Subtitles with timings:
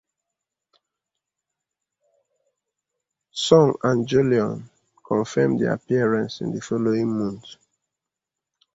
[3.33, 4.67] Song and Jeon
[5.05, 7.45] confirmed their appearance in the following month.